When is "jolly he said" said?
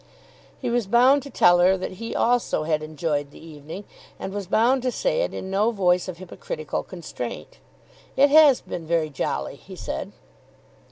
9.11-10.11